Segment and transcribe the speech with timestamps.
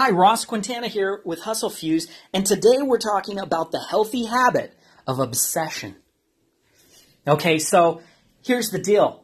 [0.00, 4.72] Hi, Ross Quintana here with Hustle Fuse, and today we're talking about the healthy habit
[5.06, 5.94] of obsession.
[7.28, 8.00] Okay, so
[8.42, 9.22] here's the deal.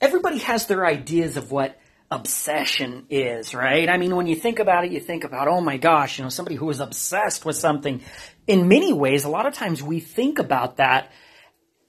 [0.00, 1.78] Everybody has their ideas of what
[2.10, 3.86] obsession is, right?
[3.86, 6.30] I mean, when you think about it, you think about, oh my gosh, you know,
[6.30, 8.00] somebody who is obsessed with something.
[8.46, 11.12] In many ways, a lot of times we think about that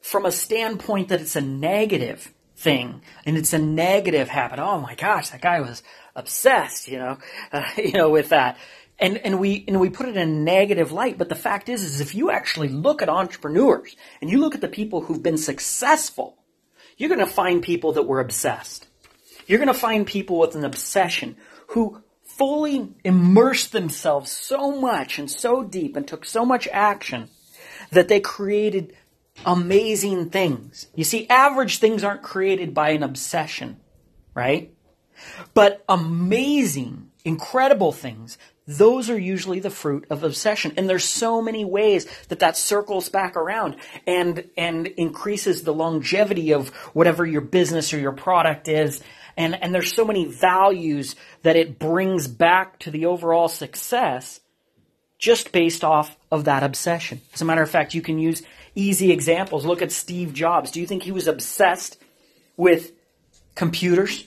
[0.02, 4.60] from a standpoint that it's a negative thing and it's a negative habit.
[4.60, 5.84] Oh my gosh, that guy was
[6.16, 7.18] obsessed, you know,
[7.52, 8.58] uh, you know, with that.
[8.98, 11.18] And, and we, and we put it in a negative light.
[11.18, 14.62] But the fact is, is if you actually look at entrepreneurs and you look at
[14.62, 16.38] the people who've been successful,
[16.98, 18.88] you're going to find people that were obsessed.
[19.48, 21.36] You're going to find people with an obsession
[21.68, 27.30] who fully immersed themselves so much and so deep and took so much action
[27.92, 28.94] that they created
[29.46, 30.88] amazing things.
[30.96, 33.80] You see, average things aren't created by an obsession,
[34.34, 34.74] right?
[35.54, 40.74] But amazing, incredible things, those are usually the fruit of obsession.
[40.78, 43.76] And there's so many ways that that circles back around
[44.08, 49.02] and, and increases the longevity of whatever your business or your product is.
[49.38, 54.40] And, and there's so many values that it brings back to the overall success
[55.18, 57.22] just based off of that obsession.
[57.34, 58.44] As a matter of fact, you can use
[58.76, 59.66] easy examples.
[59.66, 60.72] Look at Steve Jobs.
[60.72, 61.98] Do you think he was obsessed
[62.58, 62.92] with
[63.56, 64.26] computers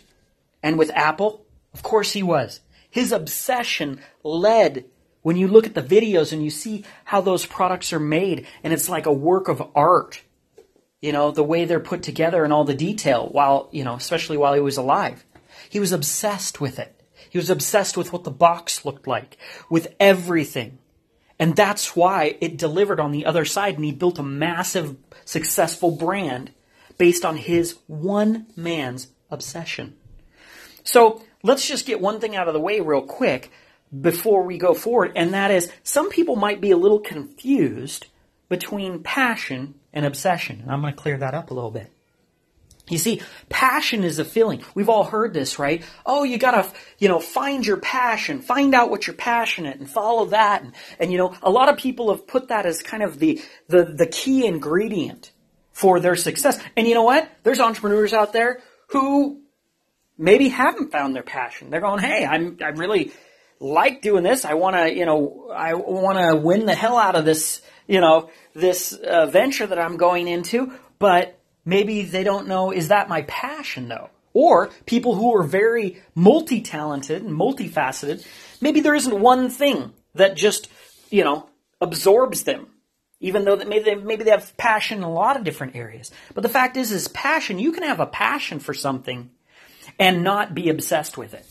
[0.62, 1.44] and with Apple?
[1.74, 2.60] Of course he was.
[2.90, 4.86] His obsession led
[5.22, 8.72] when you look at the videos and you see how those products are made and
[8.72, 10.22] it's like a work of art.
[11.00, 14.36] You know, the way they're put together and all the detail while, you know, especially
[14.36, 15.24] while he was alive.
[15.68, 16.97] He was obsessed with it.
[17.30, 19.36] He was obsessed with what the box looked like,
[19.68, 20.78] with everything.
[21.38, 25.92] And that's why it delivered on the other side and he built a massive successful
[25.92, 26.52] brand
[26.96, 29.96] based on his one man's obsession.
[30.82, 33.50] So let's just get one thing out of the way real quick
[34.00, 38.06] before we go forward, and that is some people might be a little confused
[38.48, 40.60] between passion and obsession.
[40.60, 41.90] And I'm going to clear that up a little bit.
[42.88, 44.62] You see, passion is a feeling.
[44.74, 45.84] We've all heard this, right?
[46.06, 50.26] Oh, you gotta, you know, find your passion, find out what you're passionate and follow
[50.26, 50.62] that.
[50.62, 53.40] And, and, you know, a lot of people have put that as kind of the,
[53.68, 55.32] the, the key ingredient
[55.72, 56.58] for their success.
[56.76, 57.30] And you know what?
[57.42, 59.42] There's entrepreneurs out there who
[60.16, 61.70] maybe haven't found their passion.
[61.70, 63.12] They're going, hey, I'm, I really
[63.60, 64.44] like doing this.
[64.44, 68.00] I want to, you know, I want to win the hell out of this, you
[68.00, 71.37] know, this uh, venture that I'm going into, but
[71.68, 74.08] maybe they don't know, is that my passion though?
[74.32, 78.26] Or people who are very multi-talented and multifaceted,
[78.60, 80.68] maybe there isn't one thing that just,
[81.10, 81.48] you know,
[81.80, 82.68] absorbs them.
[83.20, 86.12] Even though that maybe they, maybe they have passion in a lot of different areas.
[86.34, 89.30] But the fact is, is passion, you can have a passion for something
[89.98, 91.44] and not be obsessed with it.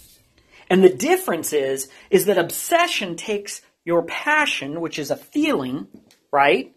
[0.69, 5.88] And the difference is, is that obsession takes your passion, which is a feeling,
[6.31, 6.73] right?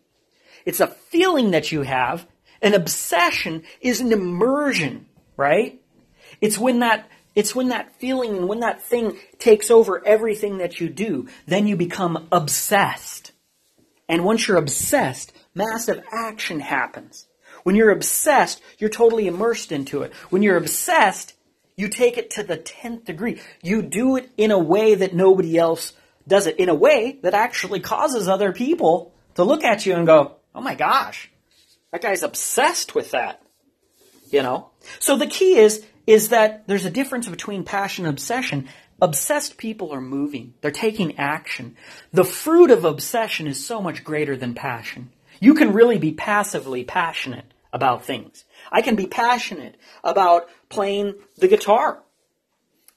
[0.66, 2.26] It's a feeling that you have,
[2.62, 5.06] an obsession is an immersion,
[5.36, 5.80] right?
[6.40, 10.80] It's when that it's when that feeling and when that thing takes over everything that
[10.80, 13.32] you do, then you become obsessed.
[14.08, 17.28] And once you're obsessed, massive action happens.
[17.62, 20.12] When you're obsessed, you're totally immersed into it.
[20.30, 21.34] When you're obsessed,
[21.76, 23.40] you take it to the 10th degree.
[23.62, 25.92] You do it in a way that nobody else
[26.26, 30.06] does it, in a way that actually causes other people to look at you and
[30.06, 31.30] go, oh my gosh,
[31.92, 33.42] that guy's obsessed with that.
[34.30, 34.70] You know?
[34.98, 38.68] So the key is, is that there's a difference between passion and obsession.
[39.02, 40.54] Obsessed people are moving.
[40.60, 41.76] They're taking action.
[42.12, 45.10] The fruit of obsession is so much greater than passion.
[45.40, 48.44] You can really be passively passionate about things.
[48.70, 52.02] I can be passionate about playing the guitar.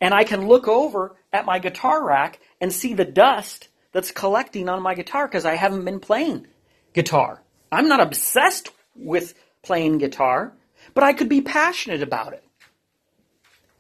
[0.01, 4.67] And I can look over at my guitar rack and see the dust that's collecting
[4.67, 6.47] on my guitar because I haven't been playing
[6.93, 7.41] guitar.
[7.71, 10.53] I'm not obsessed with playing guitar,
[10.94, 12.44] but I could be passionate about it.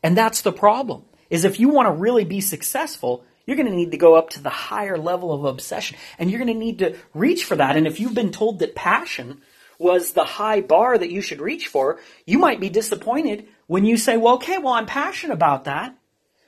[0.01, 1.03] And that's the problem.
[1.29, 4.31] Is if you want to really be successful, you're going to need to go up
[4.31, 7.75] to the higher level of obsession and you're going to need to reach for that.
[7.75, 9.41] And if you've been told that passion
[9.79, 13.97] was the high bar that you should reach for, you might be disappointed when you
[13.97, 15.97] say, well, okay, well, I'm passionate about that,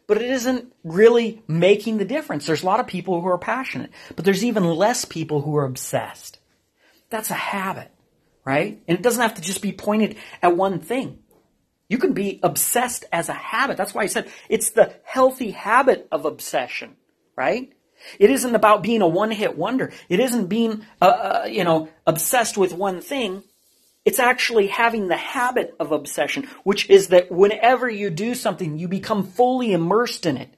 [0.07, 2.45] but it isn't really making the difference.
[2.45, 5.65] There's a lot of people who are passionate, but there's even less people who are
[5.65, 6.39] obsessed.
[7.09, 7.91] That's a habit
[8.45, 8.81] right?
[8.87, 11.19] And it doesn't have to just be pointed at one thing.
[11.89, 13.77] You can be obsessed as a habit.
[13.77, 16.95] That's why I said it's the healthy habit of obsession,
[17.35, 17.71] right?
[18.19, 19.91] It isn't about being a one-hit wonder.
[20.09, 23.43] It isn't being, uh, uh, you know, obsessed with one thing.
[24.03, 28.87] It's actually having the habit of obsession, which is that whenever you do something, you
[28.87, 30.53] become fully immersed in it.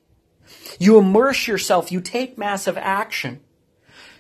[0.79, 1.91] You immerse yourself.
[1.91, 3.41] You take massive action.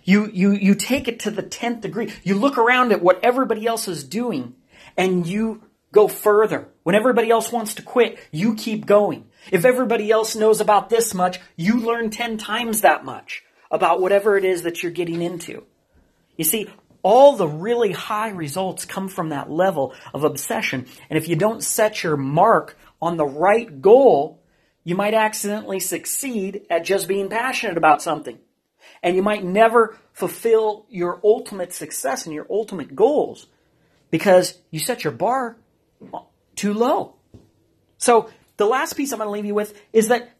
[0.07, 2.13] You, you, you take it to the 10th degree.
[2.23, 4.55] You look around at what everybody else is doing
[4.95, 6.69] and you go further.
[6.83, 9.25] When everybody else wants to quit, you keep going.
[9.51, 14.37] If everybody else knows about this much, you learn 10 times that much about whatever
[14.37, 15.65] it is that you're getting into.
[16.37, 16.69] You see,
[17.03, 20.85] all the really high results come from that level of obsession.
[21.09, 24.41] And if you don't set your mark on the right goal,
[24.85, 28.39] you might accidentally succeed at just being passionate about something.
[29.03, 33.47] And you might never fulfill your ultimate success and your ultimate goals
[34.09, 35.57] because you set your bar
[36.55, 37.15] too low.
[37.97, 40.31] So the last piece I'm going to leave you with is that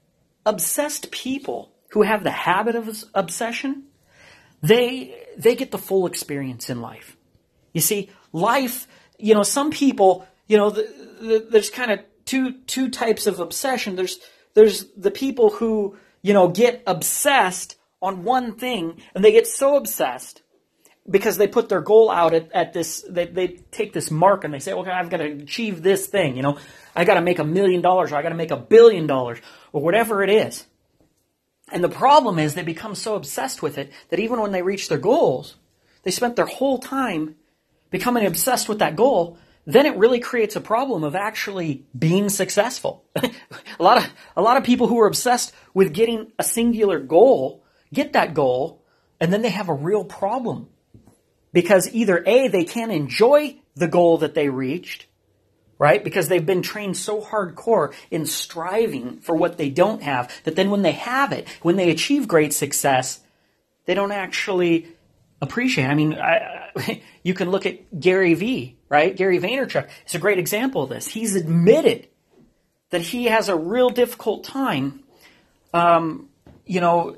[0.45, 3.83] obsessed people who have the habit of obsession,
[4.61, 7.15] they, they get the full experience in life.
[7.73, 8.87] You see, life,
[9.17, 10.81] you know, some people, you know, the,
[11.21, 13.95] the, there's kind of two, two types of obsession.
[13.95, 14.19] There's,
[14.53, 19.75] there's the people who, you know, get obsessed on one thing and they get so
[19.75, 20.41] obsessed
[21.09, 24.53] because they put their goal out at, at this, they, they take this mark and
[24.53, 26.57] they say, okay, I've got to achieve this thing, you know,
[26.95, 29.39] I got to make a million dollars or I got to make a billion dollars
[29.71, 30.65] or whatever it is.
[31.71, 34.89] And the problem is they become so obsessed with it that even when they reach
[34.89, 35.55] their goals,
[36.03, 37.35] they spent their whole time
[37.89, 39.37] becoming obsessed with that goal.
[39.65, 43.03] Then it really creates a problem of actually being successful.
[43.15, 43.29] a
[43.79, 48.13] lot of, a lot of people who are obsessed with getting a singular goal get
[48.13, 48.83] that goal
[49.19, 50.69] and then they have a real problem
[51.53, 55.07] because either A, they can't enjoy the goal that they reached,
[55.79, 56.03] right?
[56.03, 60.69] Because they've been trained so hardcore in striving for what they don't have that then
[60.69, 63.21] when they have it, when they achieve great success,
[63.85, 64.87] they don't actually
[65.41, 65.85] appreciate.
[65.85, 69.15] I mean, I, you can look at Gary Vee, right?
[69.15, 71.07] Gary Vaynerchuk is a great example of this.
[71.07, 72.07] He's admitted
[72.89, 75.03] that he has a real difficult time,
[75.73, 76.29] um,
[76.65, 77.15] you know,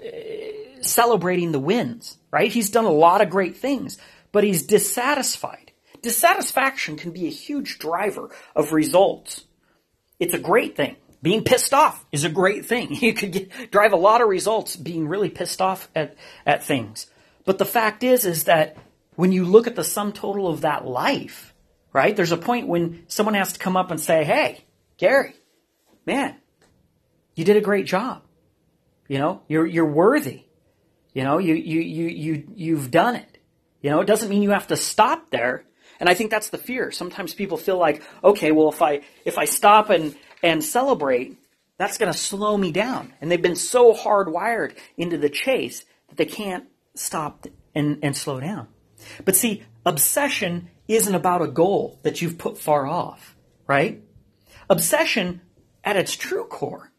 [0.85, 2.51] celebrating the wins, right?
[2.51, 3.97] He's done a lot of great things,
[4.31, 5.71] but he's dissatisfied.
[6.01, 9.45] Dissatisfaction can be a huge driver of results.
[10.19, 10.95] It's a great thing.
[11.21, 12.95] Being pissed off is a great thing.
[13.01, 16.15] You could get, drive a lot of results being really pissed off at,
[16.45, 17.07] at things.
[17.45, 18.77] But the fact is, is that
[19.15, 21.53] when you look at the sum total of that life,
[21.91, 24.63] right, there's a point when someone has to come up and say, hey,
[24.97, 25.33] Gary,
[26.05, 26.35] man,
[27.35, 28.21] you did a great job.
[29.07, 30.43] You know, you're, you're worthy.
[31.13, 33.37] You know, you, you, you, you, you've done it.
[33.81, 35.63] You know, it doesn't mean you have to stop there.
[35.99, 36.91] And I think that's the fear.
[36.91, 41.37] Sometimes people feel like, okay, well, if I, if I stop and, and celebrate,
[41.77, 43.13] that's going to slow me down.
[43.19, 46.65] And they've been so hardwired into the chase that they can't
[46.95, 48.67] stop and, and slow down.
[49.25, 53.35] But see, obsession isn't about a goal that you've put far off,
[53.67, 54.01] right?
[54.69, 55.41] Obsession
[55.83, 56.91] at its true core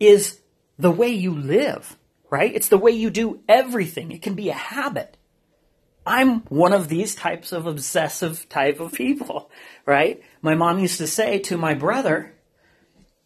[0.00, 0.40] is
[0.78, 1.96] the way you live
[2.30, 2.54] right?
[2.54, 4.12] It's the way you do everything.
[4.12, 5.16] It can be a habit.
[6.06, 9.50] I'm one of these types of obsessive type of people,
[9.86, 10.22] right?
[10.40, 12.32] My mom used to say to my brother,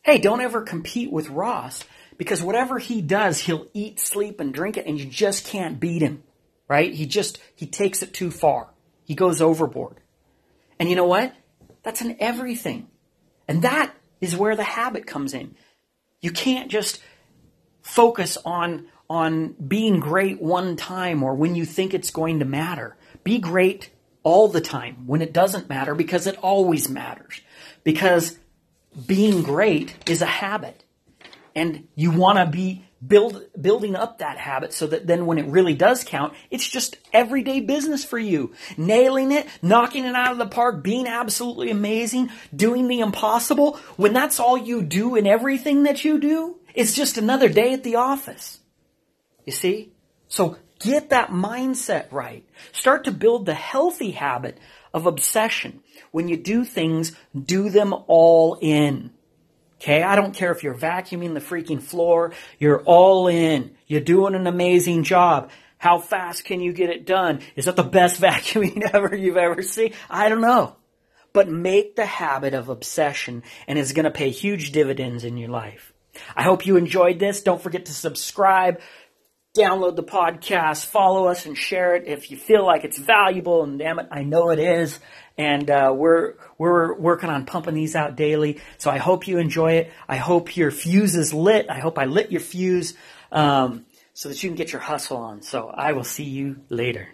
[0.02, 1.84] Hey, don't ever compete with Ross
[2.16, 6.00] because whatever he does, he'll eat, sleep, and drink it and you just can't beat
[6.00, 6.22] him,
[6.68, 6.92] right?
[6.92, 8.70] He just, he takes it too far.
[9.04, 9.96] He goes overboard.
[10.78, 11.34] And you know what?
[11.82, 12.88] That's in everything.
[13.46, 15.54] And that is where the habit comes in.
[16.20, 17.00] You can't just
[17.82, 22.96] focus on, on being great one time or when you think it's going to matter.
[23.24, 23.90] Be great
[24.22, 27.40] all the time when it doesn't matter because it always matters.
[27.84, 28.38] Because
[29.06, 30.84] being great is a habit.
[31.54, 35.46] And you want to be build, building up that habit so that then when it
[35.46, 38.52] really does count, it's just everyday business for you.
[38.76, 43.76] Nailing it, knocking it out of the park, being absolutely amazing, doing the impossible.
[43.96, 47.84] When that's all you do in everything that you do, it's just another day at
[47.84, 48.60] the office.
[49.44, 49.92] You see?
[50.28, 52.44] So get that mindset right.
[52.72, 54.58] Start to build the healthy habit
[54.92, 55.80] of obsession.
[56.10, 59.10] When you do things, do them all in.
[59.80, 60.02] Okay?
[60.02, 63.72] I don't care if you're vacuuming the freaking floor, you're all in.
[63.86, 65.50] You're doing an amazing job.
[65.78, 67.40] How fast can you get it done?
[67.56, 69.94] Is that the best vacuuming ever you've ever seen?
[70.08, 70.76] I don't know.
[71.32, 75.48] But make the habit of obsession and it's going to pay huge dividends in your
[75.48, 75.92] life.
[76.36, 77.42] I hope you enjoyed this.
[77.42, 78.80] Don't forget to subscribe,
[79.56, 83.62] download the podcast, follow us, and share it if you feel like it's valuable.
[83.64, 84.98] And damn it, I know it is.
[85.38, 88.60] And uh, we're we're working on pumping these out daily.
[88.78, 89.92] So I hope you enjoy it.
[90.08, 91.66] I hope your fuse is lit.
[91.70, 92.94] I hope I lit your fuse
[93.32, 95.42] um, so that you can get your hustle on.
[95.42, 97.08] So I will see you later.